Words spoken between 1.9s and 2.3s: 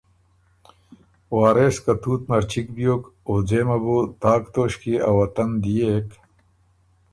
تُوت